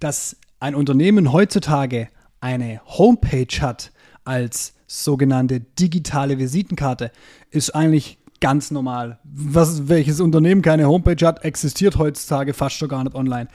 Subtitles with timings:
[0.00, 2.08] dass ein Unternehmen heutzutage
[2.40, 3.92] eine Homepage hat
[4.24, 7.12] als sogenannte digitale Visitenkarte,
[7.50, 9.18] ist eigentlich ganz normal.
[9.24, 13.48] Was, welches Unternehmen keine Homepage hat, existiert heutzutage fast schon gar nicht online.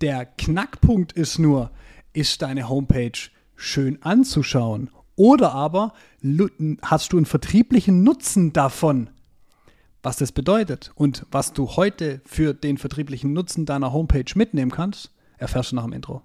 [0.00, 1.70] Der Knackpunkt ist nur,
[2.12, 3.12] ist deine Homepage
[3.56, 5.92] schön anzuschauen oder aber
[6.82, 9.10] hast du einen vertrieblichen Nutzen davon,
[10.02, 15.13] was das bedeutet und was du heute für den vertrieblichen Nutzen deiner Homepage mitnehmen kannst,
[15.38, 16.22] erfährst du nach dem Intro.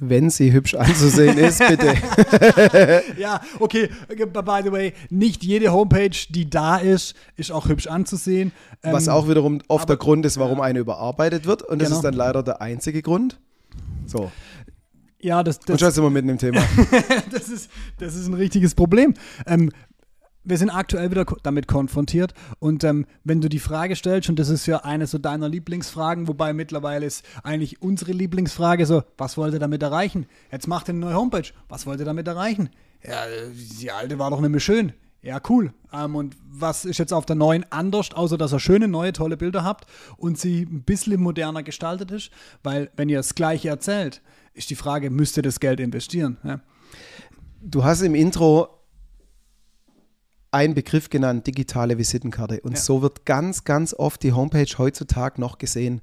[0.00, 1.94] Wenn sie hübsch anzusehen ist, bitte.
[3.18, 8.52] ja, okay, by the way, nicht jede Homepage, die da ist, ist auch hübsch anzusehen.
[8.82, 11.62] Was ähm, auch wiederum oft der Grund ist, warum eine überarbeitet wird.
[11.62, 11.98] Und das genau.
[11.98, 13.40] ist dann leider der einzige Grund.
[14.06, 14.30] So.
[15.20, 16.62] Ja, das, das Und schon sind wir mitten im Thema.
[17.32, 19.14] das, ist, das ist ein richtiges Problem.
[19.46, 19.70] Ähm,
[20.48, 22.32] wir sind aktuell wieder damit konfrontiert.
[22.58, 26.28] Und ähm, wenn du die Frage stellst, und das ist ja eine so deiner Lieblingsfragen,
[26.28, 30.26] wobei mittlerweile ist eigentlich unsere Lieblingsfrage so, was wollt ihr damit erreichen?
[30.50, 31.48] Jetzt macht ihr eine neue Homepage.
[31.68, 32.70] Was wollt ihr damit erreichen?
[33.04, 33.24] Ja,
[33.80, 34.92] die alte war doch nicht mehr schön.
[35.20, 35.72] Ja, cool.
[35.92, 39.36] Ähm, und was ist jetzt auf der neuen anders, außer dass ihr schöne, neue, tolle
[39.36, 42.30] Bilder habt und sie ein bisschen moderner gestaltet ist?
[42.62, 44.22] Weil, wenn ihr das Gleiche erzählt,
[44.54, 46.38] ist die Frage, müsst ihr das Geld investieren?
[46.44, 46.60] Ja?
[47.60, 48.77] Du hast im Intro
[50.50, 52.60] einen Begriff genannt, digitale Visitenkarte.
[52.60, 52.78] Und ja.
[52.78, 56.00] so wird ganz, ganz oft die Homepage heutzutage noch gesehen.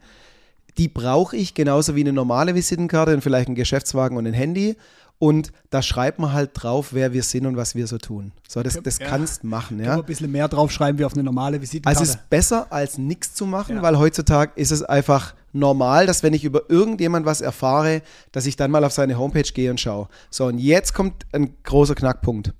[0.77, 4.75] Die brauche ich genauso wie eine normale Visitenkarte und vielleicht einen Geschäftswagen und ein Handy.
[5.17, 8.33] Und da schreibt man halt drauf, wer wir sind und was wir so tun.
[8.49, 9.07] So, das, das ja.
[9.07, 9.81] kannst machen.
[9.81, 9.95] Ja.
[9.95, 11.97] ein bisschen mehr draufschreiben wie auf eine normale Visitenkarte.
[11.97, 13.81] Also es ist besser als nichts zu machen, ja.
[13.81, 18.01] weil heutzutage ist es einfach normal, dass wenn ich über irgendjemand was erfahre,
[18.33, 20.09] dass ich dann mal auf seine Homepage gehe und schaue.
[20.29, 22.53] So, und jetzt kommt ein großer Knackpunkt.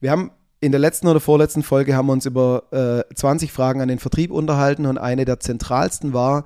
[0.00, 3.80] Wir haben in der letzten oder vorletzten Folge haben wir uns über äh, 20 Fragen
[3.80, 6.44] an den Vertrieb unterhalten und eine der zentralsten war,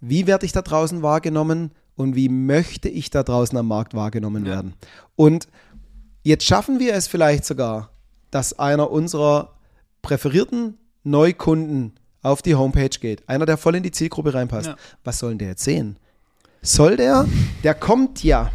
[0.00, 4.44] wie werde ich da draußen wahrgenommen und wie möchte ich da draußen am Markt wahrgenommen
[4.44, 4.52] ja.
[4.52, 4.74] werden.
[5.16, 5.48] Und
[6.22, 7.90] jetzt schaffen wir es vielleicht sogar,
[8.30, 9.54] dass einer unserer
[10.02, 14.68] präferierten Neukunden auf die Homepage geht, einer, der voll in die Zielgruppe reinpasst.
[14.68, 14.76] Ja.
[15.04, 15.96] Was soll denn der jetzt sehen?
[16.60, 17.26] Soll der?
[17.62, 18.50] Der kommt ja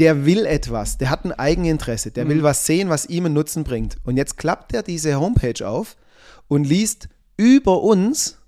[0.00, 2.28] der will etwas, der hat ein Eigeninteresse, der mhm.
[2.30, 3.98] will was sehen, was ihm einen Nutzen bringt.
[4.02, 5.96] Und jetzt klappt er diese Homepage auf
[6.48, 8.38] und liest über uns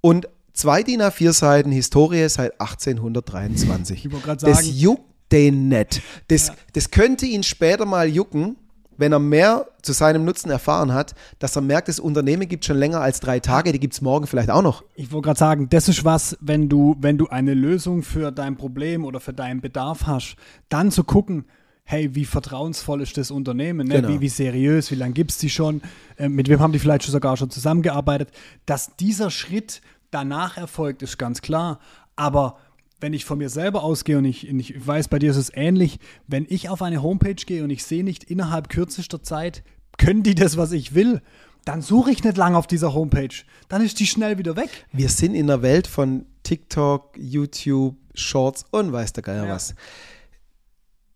[0.00, 4.06] und zwei DIN A4 Seiten Historie seit 1823.
[4.06, 6.00] Ich sagen, das juckt den nicht.
[6.28, 6.54] Das, ja.
[6.72, 8.56] das könnte ihn später mal jucken,
[8.96, 12.78] wenn er mehr zu seinem Nutzen erfahren hat, dass er merkt, das Unternehmen gibt schon
[12.78, 14.84] länger als drei Tage, die gibt es morgen vielleicht auch noch.
[14.94, 18.56] Ich wollte gerade sagen, das ist was, wenn du, wenn du eine Lösung für dein
[18.56, 20.36] Problem oder für deinen Bedarf hast,
[20.68, 21.44] dann zu gucken,
[21.84, 23.96] hey, wie vertrauensvoll ist das Unternehmen, ne?
[23.96, 24.08] genau.
[24.08, 25.82] wie, wie seriös, wie lange gibt es die schon,
[26.16, 28.30] äh, mit wem haben die vielleicht sogar schon zusammengearbeitet,
[28.64, 31.78] dass dieser Schritt danach erfolgt, ist ganz klar,
[32.16, 32.56] aber
[33.04, 35.98] wenn ich von mir selber ausgehe und ich, ich weiß, bei dir ist es ähnlich,
[36.26, 39.62] wenn ich auf eine Homepage gehe und ich sehe nicht innerhalb kürzester Zeit,
[39.98, 41.20] können die das, was ich will,
[41.66, 43.34] dann suche ich nicht lange auf dieser Homepage.
[43.68, 44.86] Dann ist die schnell wieder weg.
[44.90, 49.52] Wir sind in der Welt von TikTok, YouTube, Shorts und weiß der Geier ja.
[49.52, 49.74] was.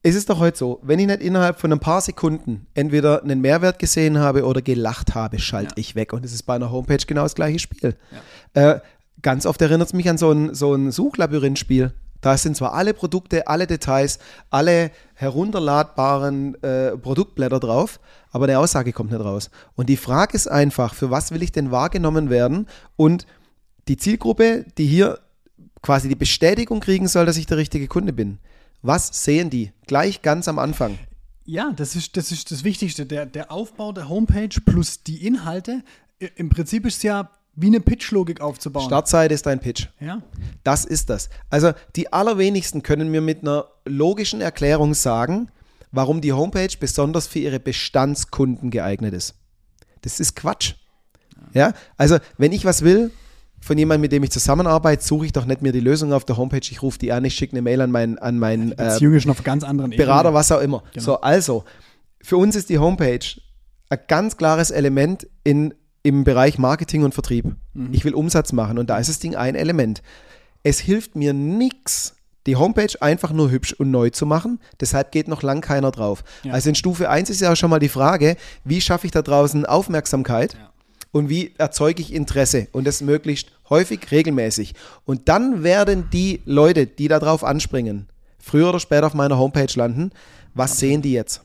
[0.03, 3.41] Es ist doch heute so, wenn ich nicht innerhalb von ein paar Sekunden entweder einen
[3.41, 5.81] Mehrwert gesehen habe oder gelacht habe, schalte ja.
[5.81, 6.12] ich weg.
[6.12, 7.97] Und es ist bei einer Homepage genau das gleiche Spiel.
[8.55, 8.72] Ja.
[8.72, 8.81] Äh,
[9.23, 11.93] ganz oft erinnert es mich an so ein, so ein Suchlabyrinth-Spiel.
[12.21, 14.19] Da sind zwar alle Produkte, alle Details,
[14.51, 18.01] alle herunterladbaren äh, Produktblätter drauf,
[18.33, 19.51] aber eine Aussage kommt nicht raus.
[19.77, 22.67] Und die Frage ist einfach, für was will ich denn wahrgenommen werden?
[22.97, 23.27] Und
[23.87, 25.21] die Zielgruppe, die hier
[25.81, 28.39] quasi die Bestätigung kriegen soll, dass ich der richtige Kunde bin.
[28.83, 30.99] Was sehen die gleich ganz am Anfang?
[31.45, 33.06] Ja, das ist das, ist das Wichtigste.
[33.06, 35.83] Der, der Aufbau der Homepage plus die Inhalte.
[36.37, 37.31] Im Prinzip ist es ja
[37.61, 38.87] wie eine Pitch-Logik aufzubauen.
[38.87, 39.89] Startseite ist dein Pitch.
[40.01, 40.23] Ja.
[40.63, 41.29] Das ist das.
[41.51, 45.51] Also die allerwenigsten können mir mit einer logischen Erklärung sagen,
[45.91, 49.35] warum die Homepage besonders für ihre Bestandskunden geeignet ist.
[50.03, 50.75] Das ist Quatsch.
[51.53, 53.11] Ja, also wenn ich was will
[53.61, 56.37] von jemandem, mit dem ich zusammenarbeite, suche ich doch nicht mir die Lösung auf der
[56.37, 56.61] Homepage.
[56.71, 59.65] Ich rufe die an, ich schicke eine Mail an meinen, an meinen äh, auf ganz
[59.65, 60.85] anderen Berater, was auch immer.
[60.93, 61.05] Genau.
[61.05, 61.65] So, also
[62.23, 63.19] für uns ist die Homepage
[63.88, 67.47] ein ganz klares Element in im Bereich Marketing und Vertrieb.
[67.75, 67.89] Mhm.
[67.93, 70.03] Ich will Umsatz machen und da ist das Ding ein Element.
[70.62, 72.17] Es hilft mir nichts,
[72.47, 74.59] die Homepage einfach nur hübsch und neu zu machen.
[74.81, 76.25] Deshalb geht noch lang keiner drauf.
[76.45, 76.55] Ja.
[76.55, 79.23] Also in Stufe 1 ist ja auch schon mal die Frage, wie schaffe ich da
[79.23, 80.71] draußen Aufmerksamkeit ja.
[81.12, 84.75] und wie erzeuge ich Interesse und das möglichst häufig, regelmäßig.
[85.05, 88.09] Und dann werden die Leute, die da drauf anspringen,
[88.39, 90.11] früher oder später auf meiner Homepage landen.
[90.55, 91.43] Was sehen die jetzt?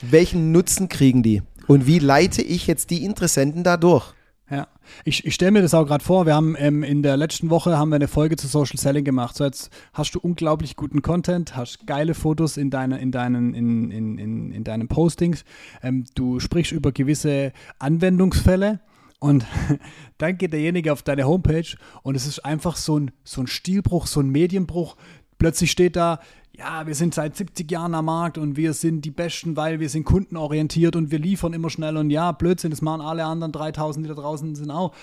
[0.00, 1.42] Welchen Nutzen kriegen die?
[1.66, 4.14] Und wie leite ich jetzt die Interessenten da durch?
[4.48, 4.68] Ja,
[5.04, 6.24] ich, ich stelle mir das auch gerade vor.
[6.24, 9.36] Wir haben ähm, in der letzten Woche haben wir eine Folge zu Social Selling gemacht.
[9.36, 13.90] So jetzt hast du unglaublich guten Content, hast geile Fotos in, deine, in, deinen, in,
[13.90, 15.44] in, in, in deinen Postings.
[15.82, 18.78] Ähm, du sprichst über gewisse Anwendungsfälle
[19.18, 19.44] und
[20.18, 24.06] dann geht derjenige auf deine Homepage und es ist einfach so ein, so ein Stilbruch,
[24.06, 24.96] so ein Medienbruch.
[25.38, 26.20] Plötzlich steht da,
[26.56, 29.90] ja, wir sind seit 70 Jahren am Markt und wir sind die Besten, weil wir
[29.90, 34.06] sind kundenorientiert und wir liefern immer schnell und ja, Blödsinn, das machen alle anderen 3000,
[34.06, 34.94] die da draußen sind auch.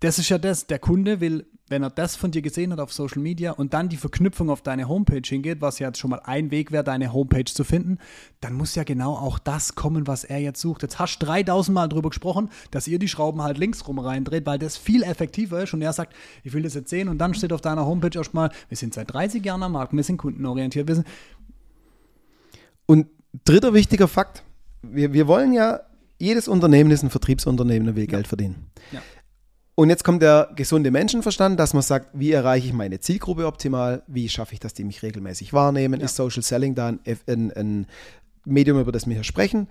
[0.00, 2.92] Das ist ja das, der Kunde will wenn er das von dir gesehen hat auf
[2.92, 6.20] Social Media und dann die Verknüpfung auf deine Homepage hingeht, was ja jetzt schon mal
[6.24, 7.98] ein Weg wäre, deine Homepage zu finden,
[8.40, 10.82] dann muss ja genau auch das kommen, was er jetzt sucht.
[10.82, 14.46] Jetzt hast du 3000 Mal darüber gesprochen, dass ihr die Schrauben halt links rum reindreht,
[14.46, 17.34] weil das viel effektiver ist und er sagt, ich will das jetzt sehen und dann
[17.34, 20.88] steht auf deiner Homepage erstmal, wir sind seit 30 Jahren am Markt, wir sind kundenorientiert.
[20.88, 21.06] Wir sind
[22.86, 23.06] und
[23.44, 24.42] dritter wichtiger Fakt,
[24.82, 25.80] wir, wir wollen ja,
[26.18, 28.10] jedes Unternehmen ist ein Vertriebsunternehmen und will ja.
[28.10, 28.70] Geld verdienen.
[28.92, 29.00] Ja.
[29.78, 34.02] Und jetzt kommt der gesunde Menschenverstand, dass man sagt, wie erreiche ich meine Zielgruppe optimal,
[34.08, 36.06] wie schaffe ich, dass die mich regelmäßig wahrnehmen, ja.
[36.06, 36.98] ist Social Selling da ein,
[37.28, 37.86] ein, ein,
[38.44, 39.68] Medium, über das wir hier sprechen.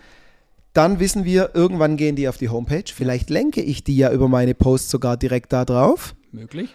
[0.71, 2.86] Dann wissen wir, irgendwann gehen die auf die Homepage.
[2.86, 6.15] Vielleicht lenke ich die ja über meine Posts sogar direkt da drauf.
[6.31, 6.74] Möglich.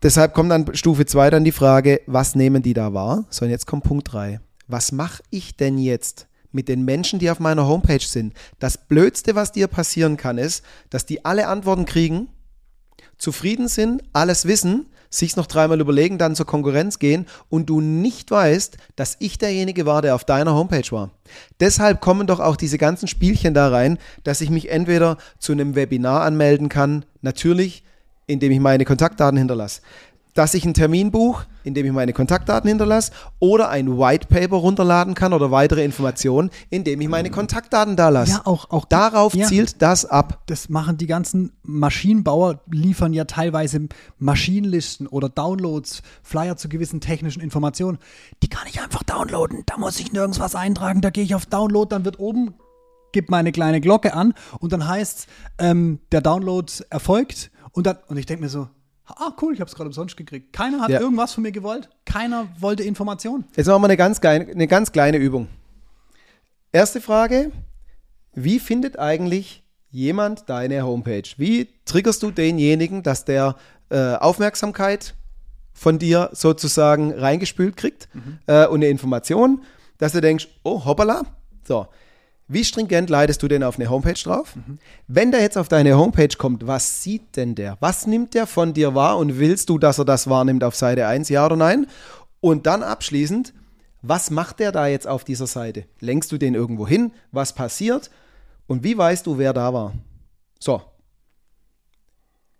[0.00, 3.24] Deshalb kommt dann Stufe 2 dann die Frage, was nehmen die da wahr?
[3.30, 4.38] So, und jetzt kommt Punkt 3.
[4.68, 6.28] Was mache ich denn jetzt?
[6.56, 8.34] Mit den Menschen, die auf meiner Homepage sind.
[8.58, 12.28] Das Blödste, was dir passieren kann, ist, dass die alle Antworten kriegen,
[13.16, 18.30] zufrieden sind, alles wissen, sich's noch dreimal überlegen, dann zur Konkurrenz gehen und du nicht
[18.30, 21.10] weißt, dass ich derjenige war, der auf deiner Homepage war.
[21.60, 25.74] Deshalb kommen doch auch diese ganzen Spielchen da rein, dass ich mich entweder zu einem
[25.74, 27.84] Webinar anmelden kann, natürlich,
[28.26, 29.82] indem ich meine Kontaktdaten hinterlasse
[30.36, 35.14] dass ich einen Termin buche, indem ich meine Kontaktdaten hinterlasse, oder ein White Paper runterladen
[35.14, 38.32] kann oder weitere Informationen, indem ich meine Kontaktdaten da lasse.
[38.32, 40.42] Ja, auch, auch Darauf ja, zielt das ab.
[40.46, 43.88] Das machen die ganzen Maschinenbauer, liefern ja teilweise
[44.18, 47.98] Maschinenlisten oder Downloads, Flyer zu gewissen technischen Informationen.
[48.42, 49.62] Die kann ich einfach downloaden.
[49.66, 51.00] Da muss ich nirgends was eintragen.
[51.00, 52.54] Da gehe ich auf Download, dann wird oben
[53.12, 55.26] gibt meine kleine Glocke an und dann heißt
[55.58, 58.68] ähm, der Download erfolgt und dann und ich denke mir so
[59.06, 60.52] Ah, cool, ich habe es gerade umsonst gekriegt.
[60.52, 61.00] Keiner hat ja.
[61.00, 61.88] irgendwas von mir gewollt.
[62.04, 63.44] Keiner wollte Informationen.
[63.54, 65.48] Jetzt machen wir eine ganz, kleine, eine ganz kleine Übung.
[66.72, 67.52] Erste Frage:
[68.34, 71.28] Wie findet eigentlich jemand deine Homepage?
[71.36, 73.56] Wie triggerst du denjenigen, dass der
[73.90, 75.14] äh, Aufmerksamkeit
[75.72, 78.38] von dir sozusagen reingespült kriegt mhm.
[78.46, 79.62] äh, und eine Information,
[79.98, 81.22] dass du denkst, oh, hoppala.
[81.64, 81.86] So,
[82.48, 84.54] wie stringent leitest du denn auf eine Homepage drauf?
[84.54, 84.78] Mhm.
[85.08, 87.76] Wenn der jetzt auf deine Homepage kommt, was sieht denn der?
[87.80, 91.06] Was nimmt der von dir wahr und willst du, dass er das wahrnimmt auf Seite
[91.06, 91.86] 1, ja oder nein?
[92.40, 93.52] Und dann abschließend,
[94.02, 95.86] was macht der da jetzt auf dieser Seite?
[95.98, 97.12] Lenkst du den irgendwo hin?
[97.32, 98.10] Was passiert?
[98.68, 99.94] Und wie weißt du, wer da war?
[100.60, 100.82] So.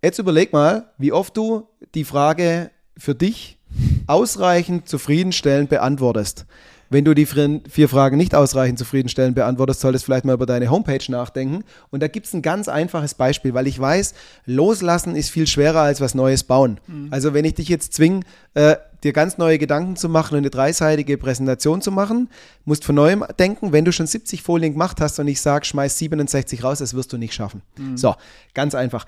[0.03, 3.59] Jetzt überleg mal, wie oft du die Frage für dich
[4.07, 6.47] ausreichend zufriedenstellend beantwortest.
[6.89, 10.71] Wenn du die vier Fragen nicht ausreichend zufriedenstellend beantwortest, solltest du vielleicht mal über deine
[10.71, 11.65] Homepage nachdenken.
[11.91, 14.15] Und da gibt es ein ganz einfaches Beispiel, weil ich weiß,
[14.47, 16.79] loslassen ist viel schwerer als was Neues bauen.
[16.87, 17.09] Mhm.
[17.11, 18.21] Also wenn ich dich jetzt zwinge,
[18.55, 22.29] äh, dir ganz neue Gedanken zu machen und eine dreiseitige Präsentation zu machen,
[22.65, 25.99] musst von neuem denken, wenn du schon 70 Folien gemacht hast und ich sage, schmeiß
[25.99, 27.63] 67 raus, das wirst du nicht schaffen.
[27.77, 27.97] Mhm.
[27.97, 28.15] So,
[28.55, 29.07] ganz einfach.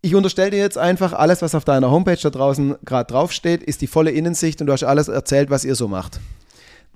[0.00, 3.80] Ich unterstelle dir jetzt einfach, alles, was auf deiner Homepage da draußen gerade draufsteht, ist
[3.80, 6.20] die volle Innensicht und du hast alles erzählt, was ihr so macht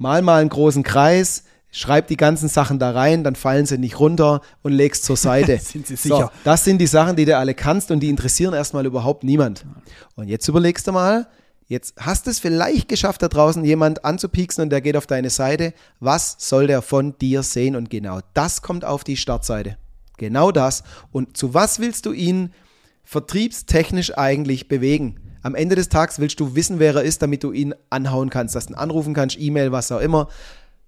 [0.03, 3.99] mal mal einen großen Kreis, schreib die ganzen Sachen da rein, dann fallen sie nicht
[3.99, 5.59] runter und legst zur Seite.
[5.63, 6.31] sind sie sicher.
[6.35, 9.65] So, das sind die Sachen, die du alle kannst und die interessieren erstmal überhaupt niemand.
[10.15, 11.29] Und jetzt überlegst du mal,
[11.67, 15.31] jetzt hast du es vielleicht geschafft, da draußen jemand anzupieksen und der geht auf deine
[15.31, 15.73] Seite.
[16.01, 17.75] Was soll der von dir sehen?
[17.75, 19.79] Und genau das kommt auf die Startseite.
[20.19, 20.85] Genau das.
[21.11, 22.53] Und zu was willst du ihn
[23.05, 25.19] vertriebstechnisch eigentlich bewegen?
[25.43, 28.55] Am Ende des Tages willst du wissen, wer er ist, damit du ihn anhauen kannst,
[28.55, 30.29] dass du ihn anrufen kannst, E-Mail, was auch immer.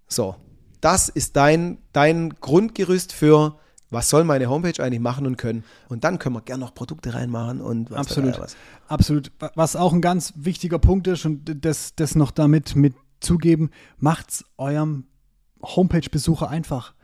[0.07, 0.37] So,
[0.81, 3.59] das ist dein, dein Grundgerüst für,
[3.91, 5.65] was soll meine Homepage eigentlich machen und können.
[5.89, 8.39] Und dann können wir gerne noch Produkte reinmachen und was Absolut.
[8.39, 8.57] Was.
[8.89, 9.33] Absolut.
[9.55, 14.45] Was auch ein ganz wichtiger Punkt ist und das, das noch damit mit zugeben, macht's
[14.59, 15.07] eurem
[15.63, 16.95] Homepage-Besucher einfach.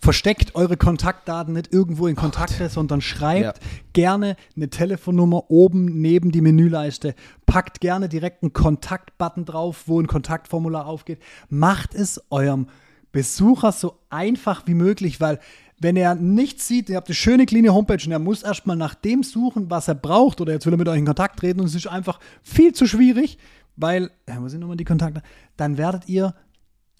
[0.00, 3.68] Versteckt eure Kontaktdaten nicht irgendwo in Kontakte, oh sondern schreibt ja.
[3.92, 7.14] gerne eine Telefonnummer oben neben die Menüleiste.
[7.44, 11.20] Packt gerne direkt einen Kontaktbutton drauf, wo ein Kontaktformular aufgeht.
[11.50, 12.68] Macht es eurem
[13.12, 15.38] Besucher so einfach wie möglich, weil
[15.80, 18.94] wenn er nichts sieht, ihr habt eine schöne kleine Homepage und er muss erstmal nach
[18.94, 21.66] dem suchen, was er braucht oder jetzt will er mit euch in Kontakt treten und
[21.66, 23.38] es ist einfach viel zu schwierig,
[23.76, 25.22] weil, ja, wo sind nochmal die Kontakte?
[25.56, 26.34] Dann werdet ihr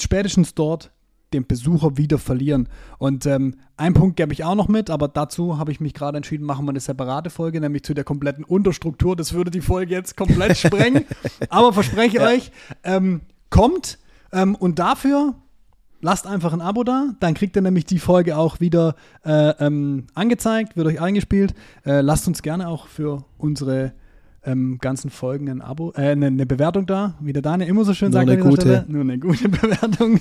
[0.00, 0.90] spätestens dort
[1.32, 2.68] den Besucher wieder verlieren.
[2.98, 6.16] Und ähm, einen Punkt gebe ich auch noch mit, aber dazu habe ich mich gerade
[6.16, 9.16] entschieden, machen wir eine separate Folge, nämlich zu der kompletten Unterstruktur.
[9.16, 11.04] Das würde die Folge jetzt komplett sprengen.
[11.48, 12.28] aber verspreche ja.
[12.28, 12.50] euch,
[12.84, 13.98] ähm, kommt
[14.32, 15.34] ähm, und dafür
[16.00, 18.94] lasst einfach ein Abo da, dann kriegt ihr nämlich die Folge auch wieder
[19.24, 21.54] äh, ähm, angezeigt, wird euch eingespielt.
[21.84, 23.92] Äh, lasst uns gerne auch für unsere
[24.44, 27.94] ähm, ganzen Folgen ein Abo, äh, eine, eine, Bewertung da, wie der Daniel immer so
[27.94, 28.30] schön Nur sagt.
[28.30, 28.62] Eine gute.
[28.62, 28.84] Stelle.
[28.88, 30.20] Nur eine gute Bewertung.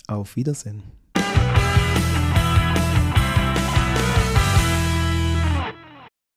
[0.07, 0.83] Auf Wiedersehen.